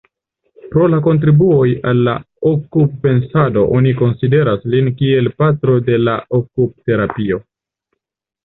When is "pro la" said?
0.69-0.99